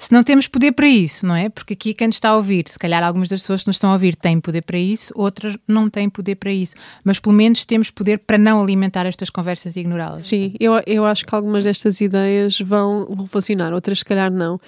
Se 0.00 0.10
não 0.12 0.22
temos 0.22 0.48
poder 0.48 0.72
para 0.72 0.88
isso, 0.88 1.26
não 1.26 1.36
é? 1.36 1.50
Porque 1.50 1.74
aqui 1.74 1.92
quem 1.92 2.08
está 2.08 2.30
a 2.30 2.36
ouvir, 2.36 2.64
se 2.66 2.78
calhar 2.78 3.04
algumas 3.04 3.28
das 3.28 3.42
pessoas 3.42 3.60
que 3.60 3.68
nos 3.68 3.76
estão 3.76 3.90
a 3.90 3.92
ouvir 3.92 4.16
têm 4.16 4.40
poder 4.40 4.62
para 4.62 4.78
isso, 4.78 5.12
outras 5.14 5.58
não 5.68 5.90
têm 5.90 6.08
poder 6.08 6.36
para 6.36 6.50
isso. 6.50 6.74
Mas 7.04 7.20
pelo 7.20 7.34
menos 7.34 7.66
temos 7.66 7.90
poder 7.90 8.20
para 8.20 8.38
não 8.38 8.62
alimentar 8.62 9.04
estas 9.04 9.28
conversas 9.28 9.76
e 9.76 9.80
ignorá-las. 9.80 10.24
Sim, 10.24 10.54
eu, 10.58 10.72
eu 10.86 11.04
acho 11.04 11.26
que 11.26 11.34
algumas 11.34 11.64
destas 11.64 12.00
ideias 12.00 12.58
vão, 12.58 13.14
vão 13.14 13.26
funcionar, 13.26 13.74
outras 13.74 13.98
se 13.98 14.04
calhar 14.06 14.32
não. 14.32 14.58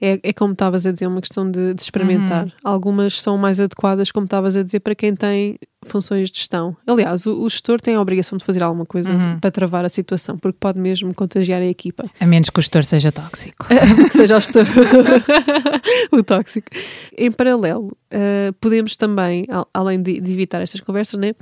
É, 0.00 0.20
é 0.22 0.32
como 0.32 0.52
estavas 0.52 0.86
a 0.86 0.92
dizer, 0.92 1.06
uma 1.08 1.20
questão 1.20 1.50
de, 1.50 1.74
de 1.74 1.82
experimentar. 1.82 2.44
Uhum. 2.44 2.52
Algumas 2.62 3.20
são 3.20 3.36
mais 3.36 3.58
adequadas, 3.58 4.12
como 4.12 4.24
estavas 4.24 4.54
a 4.56 4.62
dizer, 4.62 4.78
para 4.80 4.94
quem 4.94 5.14
tem 5.16 5.58
funções 5.84 6.30
de 6.30 6.38
gestão. 6.38 6.76
Aliás, 6.86 7.26
o, 7.26 7.40
o 7.42 7.48
gestor 7.50 7.80
tem 7.80 7.94
a 7.96 8.00
obrigação 8.00 8.38
de 8.38 8.44
fazer 8.44 8.62
alguma 8.62 8.86
coisa 8.86 9.10
Uhum. 9.12 9.40
para 9.40 9.50
travar 9.50 9.84
a 9.84 9.88
situação, 9.88 10.36
porque 10.38 10.56
pode 10.60 10.78
mesmo 10.78 11.12
contagiar 11.14 11.60
a 11.62 11.66
equipa. 11.66 12.08
A 12.20 12.26
menos 12.26 12.48
que 12.50 12.58
o 12.58 12.62
gestor 12.62 12.84
seja 12.84 13.10
tóxico. 13.10 13.66
que 14.10 14.16
seja 14.16 14.36
o 14.36 14.40
gestor 14.40 14.64
o 16.12 16.22
tóxico. 16.22 16.68
Em 17.16 17.30
paralelo, 17.30 17.96
eh, 18.10 18.52
podemos 18.60 18.96
também, 18.96 19.44
al- 19.48 19.68
além 19.72 20.00
de, 20.02 20.20
de 20.20 20.32
evitar 20.32 20.60
estas 20.60 20.80
conversas, 20.80 21.18
né? 21.18 21.32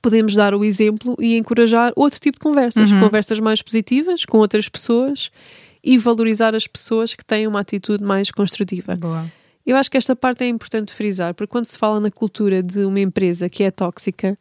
Podemos 0.00 0.34
dar 0.36 0.54
o 0.54 0.64
exemplo 0.64 1.16
e 1.18 1.36
encorajar 1.36 1.92
outro 1.96 2.20
tipo 2.20 2.38
de 2.38 2.42
conversas, 2.44 2.92
conversas 2.92 3.40
mais 3.40 3.60
positivas 3.60 4.24
com 4.24 4.38
outras 4.38 4.68
pessoas 4.68 5.30
e 5.82 5.98
valorizar 5.98 6.54
as 6.54 6.66
pessoas 6.66 7.14
que 7.14 7.24
têm 7.24 7.46
uma 7.46 7.60
atitude 7.60 8.04
mais 8.04 8.30
construtiva. 8.30 8.96
Boa. 8.96 9.30
Eu 9.64 9.76
acho 9.76 9.90
que 9.90 9.96
esta 9.96 10.16
parte 10.16 10.42
é 10.42 10.48
importante 10.48 10.92
frisar, 10.92 11.34
porque 11.34 11.50
quando 11.50 11.66
se 11.66 11.78
fala 11.78 12.00
na 12.00 12.10
cultura 12.10 12.62
de 12.62 12.84
uma 12.84 13.00
empresa 13.00 13.48
que 13.48 13.62
é 13.62 13.70
tóxica, 13.70 14.38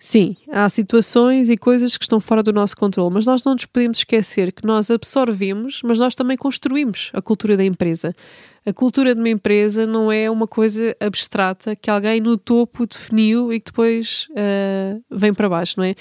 sim, 0.00 0.34
há 0.50 0.66
situações 0.68 1.50
e 1.50 1.56
coisas 1.58 1.96
que 1.98 2.04
estão 2.04 2.18
fora 2.18 2.42
do 2.42 2.52
nosso 2.52 2.74
controle, 2.76 3.12
mas 3.12 3.26
nós 3.26 3.44
não 3.44 3.52
nos 3.52 3.66
podemos 3.66 3.98
esquecer 3.98 4.50
que 4.50 4.66
nós 4.66 4.90
absorvemos, 4.90 5.82
mas 5.84 5.98
nós 5.98 6.14
também 6.14 6.36
construímos 6.36 7.10
a 7.12 7.20
cultura 7.20 7.56
da 7.56 7.64
empresa. 7.64 8.16
A 8.64 8.72
cultura 8.72 9.14
de 9.14 9.20
uma 9.20 9.28
empresa 9.28 9.86
não 9.86 10.10
é 10.10 10.30
uma 10.30 10.46
coisa 10.46 10.96
abstrata 11.00 11.76
que 11.76 11.90
alguém 11.90 12.20
no 12.20 12.36
topo 12.36 12.86
definiu 12.86 13.52
e 13.52 13.60
que 13.60 13.66
depois 13.66 14.26
uh, 14.30 15.02
vem 15.10 15.32
para 15.32 15.48
baixo, 15.48 15.74
não 15.76 15.84
é? 15.84 15.94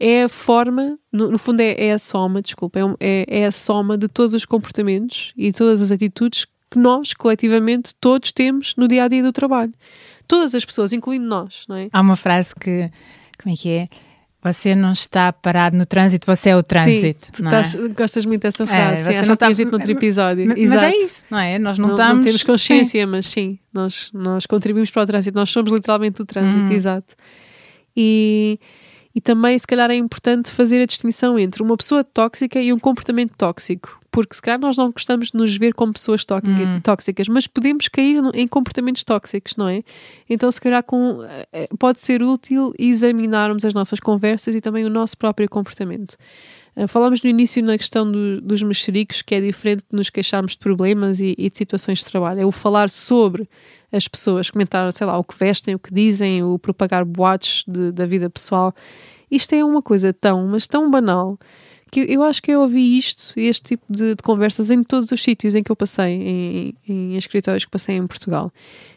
É 0.00 0.24
a 0.24 0.28
forma, 0.28 0.98
no, 1.12 1.30
no 1.30 1.38
fundo, 1.38 1.60
é, 1.60 1.86
é, 1.86 1.92
a 1.92 1.98
soma, 1.98 2.42
desculpa, 2.42 2.78
é, 2.78 2.82
é, 3.00 3.40
é 3.40 3.46
a 3.46 3.52
soma 3.52 3.96
de 3.96 4.08
todos 4.08 4.34
os 4.34 4.44
comportamentos 4.44 5.32
e 5.36 5.52
todas 5.52 5.80
as 5.80 5.92
atitudes 5.92 6.44
que 6.70 6.78
nós, 6.78 7.12
coletivamente, 7.12 7.94
todos 8.00 8.32
temos 8.32 8.74
no 8.76 8.88
dia 8.88 9.04
a 9.04 9.08
dia 9.08 9.22
do 9.22 9.32
trabalho. 9.32 9.72
Todas 10.26 10.54
as 10.54 10.64
pessoas, 10.64 10.92
incluindo 10.92 11.26
nós, 11.26 11.64
não 11.68 11.76
é? 11.76 11.88
Há 11.92 12.00
uma 12.00 12.16
frase 12.16 12.54
que, 12.54 12.90
como 13.42 13.54
é 13.54 13.56
que 13.56 13.70
é? 13.70 13.88
Você 14.44 14.74
não 14.74 14.90
está 14.90 15.32
parado 15.32 15.76
no 15.76 15.86
trânsito, 15.86 16.26
você 16.26 16.50
é 16.50 16.56
o 16.56 16.62
trânsito. 16.64 17.26
Sim, 17.26 17.32
tu 17.32 17.44
estás, 17.44 17.74
é? 17.76 17.88
gostas 17.88 18.24
muito 18.24 18.42
dessa 18.42 18.66
frase. 18.66 19.02
É, 19.02 19.04
sim, 19.04 19.16
acho 19.18 19.26
não 19.28 19.34
está 19.34 19.52
dito 19.52 19.70
noutro 19.70 19.90
episódio. 19.90 20.46
Mas, 20.48 20.68
mas, 20.68 20.82
é 20.82 20.96
isso, 20.96 21.24
não 21.30 21.38
é? 21.38 21.58
Nós 21.60 21.78
não, 21.78 21.88
não 21.88 21.94
estamos. 21.94 22.16
Não 22.16 22.24
temos 22.24 22.42
consciência, 22.42 23.04
sim. 23.04 23.10
mas 23.10 23.26
sim, 23.26 23.58
nós, 23.72 24.10
nós 24.12 24.44
contribuímos 24.46 24.90
para 24.90 25.02
o 25.02 25.06
trânsito, 25.06 25.38
nós 25.38 25.48
somos 25.48 25.70
literalmente 25.70 26.20
o 26.20 26.26
trânsito, 26.26 26.64
uhum. 26.64 26.72
exato. 26.72 27.14
E 27.96 28.58
e 29.14 29.20
também, 29.20 29.58
se 29.58 29.66
calhar, 29.66 29.90
é 29.90 29.96
importante 29.96 30.50
fazer 30.50 30.80
a 30.80 30.86
distinção 30.86 31.38
entre 31.38 31.62
uma 31.62 31.76
pessoa 31.76 32.02
tóxica 32.02 32.60
e 32.60 32.72
um 32.72 32.78
comportamento 32.78 33.34
tóxico. 33.36 34.00
Porque, 34.12 34.36
se 34.36 34.42
calhar, 34.42 34.60
nós 34.60 34.76
não 34.76 34.92
gostamos 34.92 35.30
de 35.30 35.38
nos 35.38 35.56
ver 35.56 35.72
como 35.72 35.94
pessoas 35.94 36.20
hum. 36.22 36.80
tóxicas, 36.82 37.26
mas 37.28 37.46
podemos 37.46 37.88
cair 37.88 38.22
em 38.34 38.46
comportamentos 38.46 39.02
tóxicos, 39.02 39.56
não 39.56 39.66
é? 39.66 39.82
Então, 40.28 40.50
se 40.50 40.60
calhar, 40.60 40.84
com, 40.84 41.24
eh, 41.50 41.68
pode 41.78 41.98
ser 42.00 42.22
útil 42.22 42.74
examinarmos 42.78 43.64
as 43.64 43.72
nossas 43.72 43.98
conversas 43.98 44.54
e 44.54 44.60
também 44.60 44.84
o 44.84 44.90
nosso 44.90 45.16
próprio 45.16 45.48
comportamento. 45.48 46.16
Uh, 46.76 46.86
falamos 46.86 47.22
no 47.22 47.30
início 47.30 47.62
na 47.62 47.76
questão 47.78 48.10
do, 48.10 48.40
dos 48.40 48.62
mexericos, 48.62 49.22
que 49.22 49.34
é 49.34 49.40
diferente 49.40 49.84
de 49.90 49.96
nos 49.96 50.10
queixarmos 50.10 50.52
de 50.52 50.58
problemas 50.58 51.18
e, 51.18 51.34
e, 51.38 51.48
de 51.48 51.56
situações 51.56 52.00
de 52.00 52.04
trabalho. 52.04 52.40
É 52.40 52.46
o 52.46 52.52
falar 52.52 52.90
sobre 52.90 53.48
as 53.90 54.08
pessoas, 54.08 54.50
comentar, 54.50 54.90
sei 54.92 55.06
lá, 55.06 55.18
o 55.18 55.24
que 55.24 55.38
vestem, 55.38 55.74
o 55.74 55.78
que 55.78 55.92
dizem, 55.92 56.42
o 56.42 56.58
propagar 56.58 57.04
boatos 57.04 57.64
de, 57.66 57.92
da 57.92 58.06
vida 58.06 58.28
pessoal. 58.28 58.74
Isto 59.30 59.54
é 59.54 59.64
uma 59.64 59.80
coisa 59.80 60.12
tão, 60.12 60.46
mas 60.46 60.66
tão 60.66 60.90
banal, 60.90 61.38
que 61.92 62.00
eu 62.08 62.22
acho 62.22 62.42
que 62.42 62.50
eu 62.50 62.62
ouvi 62.62 62.96
isto, 62.96 63.38
este 63.38 63.62
tipo 63.62 63.84
de, 63.88 64.14
de 64.14 64.22
conversas, 64.22 64.70
em 64.70 64.82
todos 64.82 65.12
os 65.12 65.22
sítios 65.22 65.54
em 65.54 65.62
que 65.62 65.70
eu 65.70 65.76
passei, 65.76 66.14
em, 66.14 66.74
em, 66.88 67.12
em 67.12 67.16
escritórios 67.18 67.66
que 67.66 67.70
passei 67.70 67.96
em 67.96 68.06
Portugal. 68.06 68.50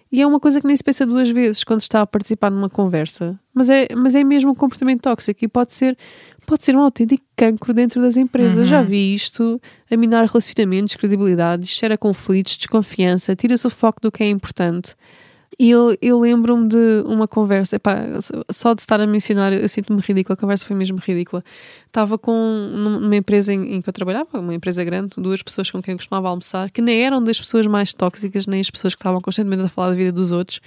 E 0.09 0.21
é 0.21 0.25
uma 0.25 0.39
coisa 0.39 0.61
que 0.61 0.67
nem 0.67 0.77
se 0.77 0.83
pensa 0.83 1.05
duas 1.05 1.29
vezes 1.29 1.61
quando 1.65 1.81
está 1.81 1.99
a 1.99 2.07
participar 2.07 2.49
numa 2.49 2.69
conversa. 2.69 3.37
Mas 3.53 3.69
é, 3.69 3.89
mas 3.93 4.15
é 4.15 4.23
mesmo 4.23 4.51
um 4.51 4.55
comportamento 4.55 5.01
tóxico 5.01 5.43
e 5.43 5.47
pode 5.47 5.73
ser, 5.73 5.97
pode 6.47 6.63
ser 6.63 6.73
um 6.73 6.79
autêntico 6.79 7.25
cancro 7.35 7.73
dentro 7.73 8.01
das 8.01 8.15
empresas. 8.15 8.59
Uhum. 8.59 8.65
Já 8.65 8.81
vi 8.81 9.13
isto 9.13 9.61
a 9.91 9.97
minar 9.97 10.25
relacionamentos, 10.25 10.95
credibilidade, 10.95 11.65
gera 11.65 11.97
conflitos, 11.97 12.55
desconfiança, 12.55 13.35
tira-se 13.35 13.67
o 13.67 13.69
foco 13.69 13.99
do 13.99 14.09
que 14.09 14.23
é 14.23 14.29
importante. 14.29 14.95
E 15.57 15.69
eu, 15.69 15.95
eu 16.01 16.19
lembro-me 16.19 16.67
de 16.67 17.03
uma 17.05 17.27
conversa, 17.27 17.77
epá, 17.77 17.97
só 18.51 18.73
de 18.73 18.81
estar 18.81 18.99
a 18.99 19.07
mencionar, 19.07 19.53
eu 19.53 19.67
sinto-me 19.69 20.01
ridícula, 20.01 20.33
a 20.33 20.37
conversa 20.37 20.65
foi 20.65 20.75
mesmo 20.75 20.97
ridícula. 20.97 21.43
Estava 21.85 22.17
com 22.17 22.33
numa 22.33 23.15
empresa 23.15 23.53
em, 23.53 23.75
em, 23.75 23.81
que 23.81 23.87
eu 23.87 23.93
trabalhava, 23.93 24.39
uma 24.39 24.53
empresa 24.53 24.83
grande, 24.83 25.11
duas 25.17 25.41
pessoas 25.41 25.71
com 25.71 25.81
quem 25.81 25.93
eu 25.93 25.97
costumava 25.97 26.27
almoçar, 26.27 26.69
que 26.69 26.81
nem 26.81 27.01
eram 27.01 27.23
das 27.23 27.39
pessoas 27.39 27.65
mais 27.67 27.93
tóxicas, 27.93 28.45
nem 28.47 28.59
as 28.59 28.69
pessoas 28.69 28.93
que 28.95 28.99
estavam 28.99 29.21
constantemente 29.21 29.63
a 29.63 29.69
falar 29.69 29.89
da 29.89 29.95
vida 29.95 30.11
dos 30.11 30.31
outros, 30.31 30.59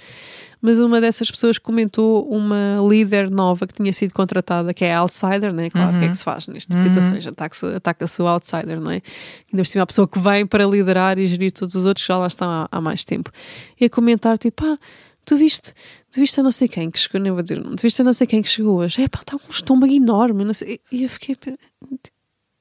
mas 0.61 0.79
uma 0.79 0.99
dessas 0.99 1.31
pessoas 1.31 1.57
comentou 1.57 2.27
uma 2.27 2.77
líder 2.87 3.29
nova 3.29 3.65
que 3.65 3.73
tinha 3.73 3.93
sido 3.93 4.13
contratada, 4.13 4.73
que 4.73 4.83
é 4.83 4.93
outsider, 4.93 5.53
né? 5.53 5.69
Claro, 5.69 5.91
o 5.91 5.93
uhum. 5.93 5.99
que 5.99 6.05
é 6.05 6.09
que 6.09 6.17
se 6.17 6.23
faz 6.23 6.47
neste 6.47 6.67
tipo 6.67 6.77
uhum. 6.77 6.81
situações? 6.81 7.27
Ataca-se 7.27 7.65
ataca 7.67 8.05
o 8.19 8.27
outsider, 8.27 8.79
não 8.79 8.91
é? 8.91 9.01
Ainda 9.51 9.63
por 9.63 9.67
cima 9.67 9.83
a 9.83 9.87
pessoa 9.87 10.07
que 10.07 10.19
vem 10.19 10.45
para 10.45 10.65
liderar 10.65 11.17
e 11.17 11.27
gerir 11.27 11.51
todos 11.51 11.75
os 11.75 11.85
outros 11.85 12.05
já 12.05 12.17
lá 12.17 12.27
estão 12.27 12.49
há, 12.49 12.67
há 12.71 12.81
mais 12.81 13.05
tempo. 13.05 13.31
E 13.79 13.85
a 13.85 13.89
comentar, 13.89 14.37
tipo, 14.37 14.65
ah, 14.65 14.77
tu 15.25 15.37
viste, 15.37 15.73
tu 16.11 16.19
viste 16.19 16.39
a 16.39 16.43
não 16.43 16.51
sei 16.51 16.67
quem 16.67 16.91
que 16.91 16.99
chegou, 16.99 17.21
nem 17.21 17.31
vou 17.31 17.41
dizer 17.41 17.59
o 17.59 17.63
nome, 17.63 17.75
tu 17.75 17.83
viste 17.83 18.01
a 18.01 18.03
não 18.03 18.13
sei 18.13 18.27
quem 18.27 18.41
que 18.41 18.49
chegou 18.49 18.79
hoje, 18.79 19.01
é 19.01 19.07
pá, 19.07 19.19
está 19.19 19.35
um 19.35 19.51
estômago 19.51 19.93
enorme, 19.93 20.43
não 20.43 20.53
sei. 20.53 20.81
E 20.91 21.03
eu 21.03 21.09
fiquei, 21.09 21.37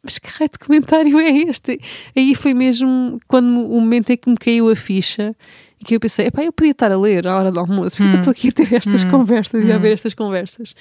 mas 0.02 0.18
que 0.18 0.28
raio 0.30 0.50
de 0.50 0.58
comentário 0.58 1.18
é 1.18 1.30
este? 1.30 1.80
Aí 2.16 2.34
foi 2.34 2.54
mesmo 2.54 3.18
quando 3.26 3.68
o 3.68 3.80
momento 3.80 4.10
em 4.10 4.16
que 4.16 4.30
me 4.30 4.36
caiu 4.36 4.70
a 4.70 4.76
ficha 4.76 5.34
e 5.80 5.84
que 5.84 5.94
eu 5.94 6.00
pensei, 6.00 6.26
epá, 6.26 6.42
eu 6.42 6.52
podia 6.52 6.72
estar 6.72 6.90
a 6.90 6.98
ler 6.98 7.26
à 7.26 7.36
hora 7.36 7.52
do 7.52 7.60
almoço, 7.60 7.96
porque 7.96 8.10
hum. 8.10 8.14
eu 8.14 8.18
estou 8.18 8.30
aqui 8.32 8.48
a 8.48 8.52
ter 8.52 8.72
estas 8.74 9.04
hum. 9.04 9.10
conversas 9.10 9.64
hum. 9.64 9.68
e 9.68 9.72
a 9.72 9.78
ver 9.78 9.92
estas 9.92 10.14
conversas. 10.14 10.74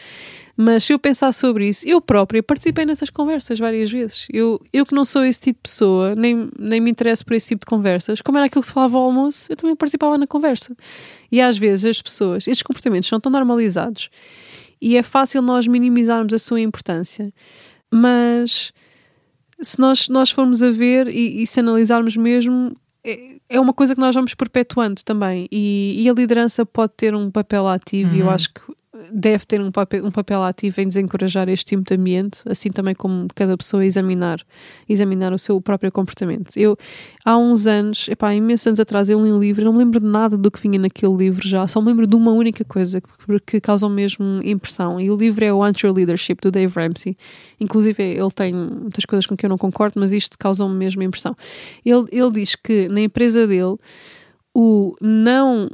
Mas 0.56 0.86
se 0.86 0.94
eu 0.94 0.98
pensar 0.98 1.32
sobre 1.34 1.68
isso, 1.68 1.88
eu 1.88 2.02
própria 2.02 2.42
participei 2.42 2.84
nessas 2.84 3.12
conversas 3.12 3.60
várias 3.60 3.92
vezes. 3.92 4.28
Eu, 4.34 4.60
eu 4.74 4.86
que 4.86 4.96
não 4.96 5.06
sou 5.06 5.24
esse 5.24 5.40
tipo 5.40 5.60
de 5.64 5.70
pessoa, 5.70 6.16
nem, 6.16 6.50
nem 6.58 6.82
me 6.82 6.90
interesso 6.90 7.24
por 7.24 7.34
esse 7.34 7.50
tipo 7.50 7.62
de 7.62 7.68
conversas, 7.68 8.22
como 8.22 8.38
era 8.38 8.48
aquilo 8.48 8.62
que 8.62 8.68
se 8.68 8.74
falava 8.74 8.98
ao 8.98 9.04
almoço, 9.04 9.46
eu 9.52 9.56
também 9.56 9.76
participava 9.76 10.18
na 10.18 10.26
conversa. 10.26 10.76
E 11.32 11.40
às 11.40 11.58
vezes 11.58 11.86
as 11.86 12.02
pessoas, 12.02 12.48
estes 12.48 12.64
comportamentos 12.64 13.08
são 13.08 13.20
tão 13.20 13.32
normalizados 13.32 14.10
e 14.82 14.96
é 14.96 15.04
fácil 15.04 15.42
nós 15.42 15.68
minimizarmos 15.68 16.34
a 16.34 16.40
sua 16.40 16.60
importância. 16.62 17.32
Mas 17.92 18.74
se 19.62 19.80
nós, 19.80 20.08
nós 20.10 20.32
formos 20.32 20.62
a 20.62 20.72
ver 20.72 21.08
e, 21.08 21.42
e 21.42 21.48
se 21.48 21.60
analisarmos 21.60 22.16
mesmo, 22.16 22.76
é, 23.08 23.38
é 23.50 23.60
uma 23.60 23.74
coisa 23.74 23.96
que 23.96 24.02
nós 24.02 24.14
vamos 24.14 24.34
perpetuando 24.34 25.02
também 25.04 25.48
e, 25.52 26.04
e 26.04 26.10
a 26.10 26.14
liderança 26.14 26.66
pode 26.66 26.94
ter 26.98 27.16
um 27.16 27.32
papel 27.32 27.68
ativo 27.68 28.12
uhum. 28.12 28.16
e 28.18 28.20
eu 28.20 28.26
uhum. 28.26 28.32
acho 28.32 28.54
que 28.54 28.62
deve 29.12 29.46
ter 29.46 29.62
um 29.62 29.72
papel, 29.72 30.06
um 30.06 30.12
papel 30.12 30.44
ativo 30.44 30.82
em 30.82 30.88
desencorajar 30.88 31.50
este 31.50 31.66
tipo 31.66 31.84
de 31.84 31.94
ambiente, 31.94 32.42
assim 32.46 32.70
também 32.70 32.96
como 32.96 33.28
cada 33.36 33.58
pessoa 33.58 33.86
examinar, 33.86 34.40
examinar 34.88 35.34
o 35.34 35.40
seu 35.40 35.60
próprio 35.62 35.92
comportamento. 35.92 36.58
Eu, 36.58 36.78
há 37.26 37.38
uns 37.38 37.68
anos, 37.68 38.08
epá, 38.08 38.34
imensos 38.34 38.68
anos 38.68 38.80
atrás, 38.80 39.10
eu 39.10 39.24
li 39.24 39.32
um 39.32 39.40
livro, 39.40 39.64
não 39.66 39.74
me 39.74 39.80
lembro 39.80 40.00
de 40.00 40.06
nada 40.06 40.38
do 40.38 40.52
que 40.52 40.60
vinha 40.60 40.80
naquele 40.80 41.16
livro 41.16 41.48
já, 41.48 41.68
só 41.68 41.82
me 41.82 41.88
lembro 41.88 42.08
de 42.08 42.16
uma 42.16 42.32
única 42.32 42.64
coisa 42.64 43.02
que, 43.02 43.40
que 43.46 43.62
causou 43.62 43.90
mesmo 43.90 44.42
impressão. 44.44 45.00
E 45.00 45.10
o 45.10 45.16
livro 45.16 45.44
é 45.44 45.54
o 45.54 45.64
Anti 45.64 45.88
Leadership, 45.88 46.38
do 46.42 46.52
Dave 46.52 46.74
Ramsey. 46.74 47.18
Inclusive, 47.60 48.02
ele 48.04 48.32
tem 48.32 48.54
muitas 48.54 49.06
coisas 49.06 49.26
com 49.26 49.36
que 49.36 49.46
eu 49.46 49.50
não 49.50 49.58
concordo, 49.58 50.00
mas 50.00 50.12
isto 50.12 50.38
causou-me 50.38 50.76
mesmo 50.76 51.02
impressão. 51.04 51.36
Ele, 51.86 52.06
ele 52.12 52.32
diz 52.32 52.56
que 52.56 52.88
na 52.88 53.02
empresa 53.02 53.48
dele, 53.48 53.78
o 54.54 54.96
não 55.02 55.70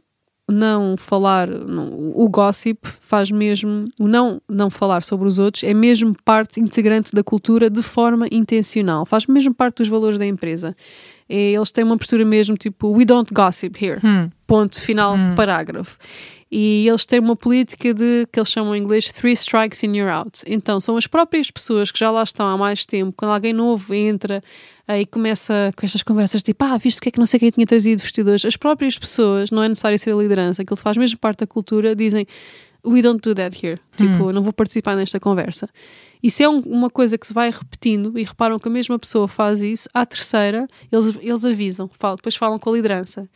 não 0.49 0.97
falar, 0.97 1.47
não, 1.47 2.11
o 2.15 2.27
gossip 2.27 2.79
faz 3.01 3.31
mesmo, 3.31 3.87
o 3.97 4.07
não, 4.07 4.41
não 4.49 4.69
falar 4.69 5.01
sobre 5.01 5.27
os 5.27 5.39
outros 5.39 5.63
é 5.63 5.73
mesmo 5.73 6.13
parte 6.25 6.59
integrante 6.59 7.13
da 7.13 7.23
cultura 7.23 7.69
de 7.69 7.81
forma 7.81 8.27
intencional, 8.31 9.05
faz 9.05 9.25
mesmo 9.25 9.53
parte 9.53 9.77
dos 9.77 9.87
valores 9.87 10.19
da 10.19 10.25
empresa. 10.25 10.75
E 11.29 11.55
eles 11.55 11.71
têm 11.71 11.83
uma 11.83 11.97
postura 11.97 12.25
mesmo 12.25 12.57
tipo, 12.57 12.89
we 12.91 13.05
don't 13.05 13.33
gossip 13.33 13.83
here, 13.83 13.99
hum. 14.03 14.29
ponto 14.45 14.79
final, 14.79 15.15
hum. 15.15 15.33
parágrafo. 15.35 15.97
E 16.55 16.87
eles 16.87 17.03
têm 17.03 17.19
uma 17.19 17.35
política 17.35 17.95
de 17.95 18.27
que 18.31 18.39
eles 18.39 18.51
chamam 18.51 18.75
em 18.75 18.79
inglês 18.83 19.07
three 19.07 19.33
strikes 19.33 19.83
and 19.83 19.95
you're 19.95 20.11
out. 20.11 20.43
Então, 20.45 20.79
são 20.79 20.95
as 20.95 21.07
próprias 21.07 21.49
pessoas 21.49 21.91
que 21.91 21.97
já 21.97 22.11
lá 22.11 22.21
estão 22.21 22.45
há 22.45 22.55
mais 22.55 22.85
tempo, 22.85 23.11
quando 23.17 23.31
alguém 23.31 23.53
novo 23.53 23.91
entra 23.91 24.39
aí 24.87 25.03
começa 25.03 25.73
com 25.75 25.83
estas 25.83 26.03
conversas 26.03 26.43
tipo, 26.43 26.63
ah, 26.63 26.77
visto 26.77 27.01
que 27.01 27.09
é 27.09 27.11
que 27.11 27.17
não 27.17 27.25
sei 27.25 27.39
quem 27.39 27.49
tinha 27.49 27.65
trazido 27.65 28.03
vestidores. 28.03 28.45
As 28.45 28.55
próprias 28.55 28.99
pessoas, 28.99 29.49
não 29.49 29.63
é 29.63 29.67
necessário 29.67 29.97
ser 29.97 30.11
a 30.11 30.15
liderança, 30.15 30.61
aquilo 30.61 30.77
faz 30.77 30.95
mesmo 30.95 31.17
parte 31.17 31.39
da 31.39 31.47
cultura, 31.47 31.95
dizem, 31.95 32.27
we 32.85 33.01
don't 33.01 33.19
do 33.19 33.33
that 33.33 33.57
here. 33.65 33.79
Tipo, 33.97 34.25
hum. 34.25 34.31
não 34.31 34.43
vou 34.43 34.53
participar 34.53 34.95
nesta 34.95 35.19
conversa. 35.19 35.67
Isso 36.21 36.43
é 36.43 36.47
um, 36.47 36.59
uma 36.59 36.89
coisa 36.91 37.17
que 37.17 37.25
se 37.25 37.33
vai 37.33 37.49
repetindo 37.49 38.15
e 38.19 38.23
reparam 38.23 38.59
que 38.59 38.67
a 38.67 38.71
mesma 38.71 38.99
pessoa 38.99 39.27
faz 39.27 39.63
isso. 39.63 39.89
À 39.91 40.05
terceira, 40.05 40.67
eles, 40.91 41.17
eles 41.19 41.43
avisam, 41.43 41.89
falam, 41.97 42.15
depois 42.15 42.35
falam 42.35 42.59
com 42.59 42.69
a 42.69 42.73
liderança. 42.73 43.27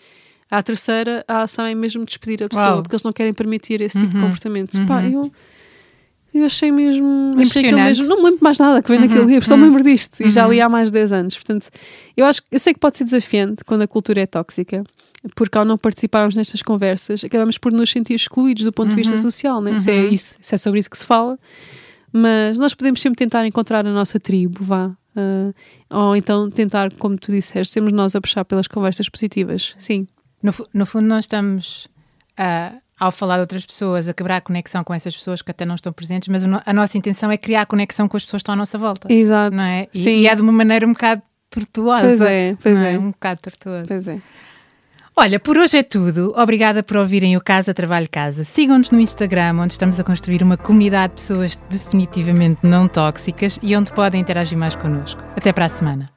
À 0.50 0.64
terceira, 0.64 1.26
a 1.28 1.42
ação 1.42 1.66
é 1.66 1.76
mesmo 1.76 2.06
despedir 2.06 2.44
a 2.44 2.48
pessoa, 2.48 2.68
Uau. 2.68 2.82
porque 2.82 2.96
eles 2.96 3.04
não 3.04 3.12
querem 3.12 3.34
permitir 3.34 3.82
esse 3.82 4.00
tipo 4.00 4.14
uhum. 4.14 4.22
de 4.22 4.26
comportamento. 4.28 4.74
Uhum. 4.76 4.86
Pá, 4.86 5.04
eu, 5.04 5.32
eu 6.34 6.46
achei 6.46 6.72
mesmo. 6.72 7.30
Achei 7.38 7.72
mesmo. 7.72 8.08
Não 8.08 8.18
me 8.18 8.24
lembro 8.24 8.40
mais 8.42 8.58
nada 8.58 8.82
que 8.82 8.90
vem 8.90 9.00
uhum. 9.00 9.08
naquele 9.08 9.26
livro, 9.26 9.48
só 9.48 9.58
me 9.58 9.64
lembro 9.64 9.84
disto. 9.84 10.22
E 10.22 10.30
já 10.30 10.48
li 10.48 10.60
uhum. 10.60 10.66
há 10.66 10.70
mais 10.70 10.90
de 10.90 10.94
10 10.94 11.12
anos. 11.12 11.36
Portanto, 11.36 11.70
eu 12.16 12.26
acho 12.26 12.42
eu 12.50 12.60
sei 12.60 12.74
que 12.74 12.80
pode 12.80 12.98
ser 12.98 13.04
desafiante 13.04 13.64
quando 13.66 13.82
a 13.82 13.88
cultura 13.88 14.22
é 14.22 14.26
tóxica, 14.26 14.84
porque 15.36 15.58
ao 15.58 15.66
não 15.66 15.78
participarmos 15.78 16.36
nestas 16.36 16.62
conversas, 16.62 17.24
acabamos 17.26 17.58
por 17.58 17.74
nos 17.74 17.90
sentir 17.90 18.14
excluídos 18.14 18.64
do 18.64 18.72
ponto 18.72 18.90
de 18.90 18.96
vista 18.96 19.16
uhum. 19.16 19.22
social, 19.22 19.62
né? 19.62 19.80
Se 19.82 19.92
é 19.92 20.04
uhum. 20.04 20.10
isso, 20.10 20.38
se 20.40 20.56
é 20.56 20.58
sobre 20.58 20.80
isso 20.80 20.90
que 20.90 20.98
se 20.98 21.06
fala. 21.06 21.38
Mas 22.14 22.58
nós 22.58 22.74
podemos 22.74 23.02
sempre 23.02 23.18
tentar 23.18 23.46
encontrar 23.46 23.86
a 23.86 23.92
nossa 23.92 24.18
tribo, 24.18 24.64
vá. 24.64 24.96
Uh, 25.16 25.54
ou 25.90 26.16
então 26.16 26.50
tentar, 26.50 26.94
como 26.94 27.18
tu 27.18 27.32
disseste, 27.32 27.74
sermos 27.74 27.92
nós 27.92 28.16
a 28.16 28.22
puxar 28.22 28.46
pelas 28.46 28.68
conversas 28.68 29.10
positivas. 29.10 29.76
Sim. 29.78 30.08
No, 30.48 30.54
no 30.74 30.86
fundo, 30.86 31.08
nós 31.08 31.26
estamos 31.26 31.90
a, 32.38 32.72
ao 32.98 33.12
falar 33.12 33.36
de 33.36 33.42
outras 33.42 33.66
pessoas, 33.66 34.08
a 34.08 34.14
quebrar 34.14 34.38
a 34.38 34.42
conexão 34.42 34.82
com 34.82 34.94
essas 34.94 35.14
pessoas 35.14 35.42
que 35.42 35.52
até 35.52 35.66
não 35.66 35.76
estão 35.76 35.92
presentes, 35.92 36.30
mas 36.30 36.42
a 36.66 36.74
nossa 36.74 36.98
intenção 36.98 37.30
é 37.30 37.38
criar 37.38 37.66
conexão 37.66 38.08
com 38.08 38.16
as 38.16 38.24
pessoas 38.24 38.40
que 38.40 38.44
estão 38.44 38.54
à 38.54 38.56
nossa 38.56 38.78
volta. 38.78 39.12
Exato. 39.12 39.54
Não 39.54 39.64
é? 39.64 39.88
E, 39.94 40.00
Sim. 40.00 40.20
e 40.22 40.28
é 40.28 40.34
de 40.34 40.42
uma 40.42 40.54
maneira 40.54 40.88
um 40.88 40.94
bocado 40.94 41.22
tortuosa. 41.50 42.06
Pois 42.06 42.22
é, 42.22 42.58
pois 42.64 42.82
é? 42.82 42.94
é. 42.94 43.00
Um 43.00 43.12
bocado 43.12 43.42
tortuosa. 43.42 43.88
Pois 43.88 44.08
é. 44.08 44.22
Olha, 45.20 45.38
por 45.38 45.58
hoje 45.58 45.78
é 45.80 45.84
tudo. 45.84 46.34
Obrigada 46.38 46.82
por 46.82 46.96
ouvirem 46.96 47.36
o 47.36 47.42
Casa 47.42 47.74
Trabalho 47.74 48.08
Casa. 48.10 48.46
Sigam-nos 48.46 48.90
no 48.90 49.02
Instagram, 49.02 49.58
onde 49.60 49.74
estamos 49.74 50.00
a 50.00 50.04
construir 50.04 50.42
uma 50.44 50.56
comunidade 50.56 51.16
de 51.16 51.22
pessoas 51.22 51.60
definitivamente 51.70 52.60
não 52.64 52.88
tóxicas 52.88 53.60
e 53.62 53.76
onde 53.76 53.92
podem 53.92 54.22
interagir 54.22 54.58
mais 54.58 54.76
connosco. 54.76 55.22
Até 55.36 55.52
para 55.52 55.66
a 55.66 55.70
semana. 55.70 56.17